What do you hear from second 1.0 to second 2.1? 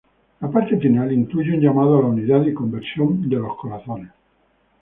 incluye un llamado a la